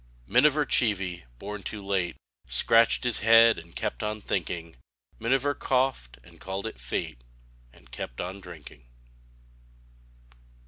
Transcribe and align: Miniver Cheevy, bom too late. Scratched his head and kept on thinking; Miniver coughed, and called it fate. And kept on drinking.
Miniver 0.25 0.65
Cheevy, 0.65 1.25
bom 1.37 1.61
too 1.61 1.79
late. 1.85 2.15
Scratched 2.49 3.03
his 3.03 3.19
head 3.19 3.59
and 3.59 3.75
kept 3.75 4.01
on 4.01 4.19
thinking; 4.19 4.77
Miniver 5.19 5.53
coughed, 5.53 6.17
and 6.23 6.41
called 6.41 6.65
it 6.65 6.79
fate. 6.79 7.23
And 7.71 7.91
kept 7.91 8.19
on 8.19 8.39
drinking. 8.39 8.87